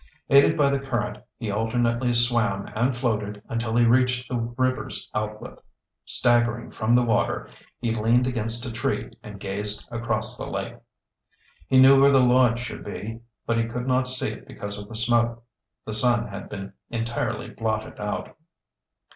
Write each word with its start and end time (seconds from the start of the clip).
Aided 0.31 0.57
by 0.57 0.71
the 0.71 0.79
current, 0.79 1.19
he 1.37 1.51
alternately 1.51 2.11
swam 2.11 2.65
and 2.75 2.97
floated 2.97 3.43
until 3.49 3.75
he 3.75 3.85
reached 3.85 4.27
the 4.27 4.35
river's 4.57 5.07
outlet. 5.13 5.59
Staggering 6.05 6.71
from 6.71 6.93
the 6.93 7.03
water, 7.03 7.47
he 7.77 7.93
leaned 7.93 8.25
against 8.25 8.65
a 8.65 8.71
tree 8.71 9.11
and 9.21 9.39
gazed 9.39 9.87
across 9.91 10.37
the 10.39 10.47
lake. 10.47 10.73
He 11.67 11.79
knew 11.79 12.01
where 12.01 12.09
the 12.09 12.19
lodge 12.19 12.57
should 12.61 12.83
be, 12.83 13.19
but 13.45 13.57
he 13.59 13.65
could 13.65 13.85
not 13.85 14.07
see 14.07 14.29
it 14.29 14.47
because 14.47 14.79
of 14.79 14.89
the 14.89 14.95
smoke. 14.95 15.43
The 15.85 15.93
sun 15.93 16.29
had 16.29 16.49
been 16.49 16.73
entirely 16.89 17.51
blotted 17.51 17.99
out. 17.99 18.35